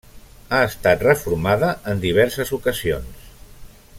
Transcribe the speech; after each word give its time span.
Ha 0.53 0.61
estat 0.69 1.03
reformada 1.07 1.69
en 1.93 2.03
diverses 2.07 2.55
ocasions. 2.61 3.31